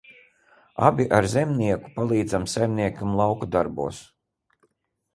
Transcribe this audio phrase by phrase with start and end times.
[0.87, 4.05] Abi ar Zemnieku palīdzam saimniekam lauku darbos.